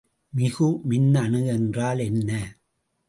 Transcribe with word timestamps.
மிகுமின்னணு 0.33 1.45
என்றால் 1.45 1.99
என்ன? 1.99 2.31